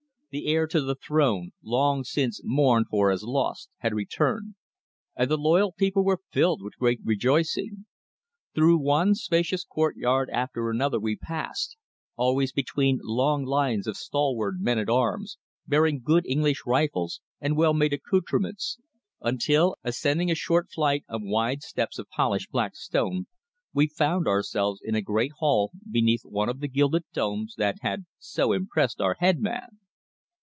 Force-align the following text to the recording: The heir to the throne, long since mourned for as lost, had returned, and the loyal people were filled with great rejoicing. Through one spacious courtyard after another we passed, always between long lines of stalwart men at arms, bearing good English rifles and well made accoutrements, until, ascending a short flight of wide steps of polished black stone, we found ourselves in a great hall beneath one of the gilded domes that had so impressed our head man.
The 0.33 0.47
heir 0.47 0.65
to 0.67 0.79
the 0.79 0.95
throne, 0.95 1.51
long 1.61 2.05
since 2.05 2.39
mourned 2.45 2.87
for 2.89 3.11
as 3.11 3.21
lost, 3.21 3.67
had 3.79 3.93
returned, 3.93 4.55
and 5.13 5.29
the 5.29 5.35
loyal 5.35 5.73
people 5.73 6.05
were 6.05 6.21
filled 6.31 6.61
with 6.61 6.77
great 6.77 7.01
rejoicing. 7.03 7.85
Through 8.55 8.77
one 8.77 9.13
spacious 9.13 9.65
courtyard 9.65 10.29
after 10.29 10.69
another 10.69 11.01
we 11.01 11.17
passed, 11.17 11.75
always 12.15 12.53
between 12.53 13.01
long 13.03 13.43
lines 13.43 13.87
of 13.87 13.97
stalwart 13.97 14.55
men 14.57 14.79
at 14.79 14.87
arms, 14.89 15.37
bearing 15.67 15.99
good 16.01 16.25
English 16.25 16.61
rifles 16.65 17.19
and 17.41 17.57
well 17.57 17.73
made 17.73 17.91
accoutrements, 17.91 18.77
until, 19.19 19.75
ascending 19.83 20.31
a 20.31 20.33
short 20.35 20.69
flight 20.73 21.03
of 21.09 21.19
wide 21.21 21.61
steps 21.61 21.99
of 21.99 22.07
polished 22.07 22.51
black 22.51 22.73
stone, 22.77 23.25
we 23.73 23.85
found 23.85 24.29
ourselves 24.29 24.79
in 24.81 24.95
a 24.95 25.01
great 25.01 25.33
hall 25.39 25.71
beneath 25.91 26.21
one 26.23 26.47
of 26.47 26.61
the 26.61 26.69
gilded 26.69 27.03
domes 27.11 27.53
that 27.57 27.75
had 27.81 28.05
so 28.17 28.53
impressed 28.53 29.01
our 29.01 29.15
head 29.19 29.41
man. 29.41 29.77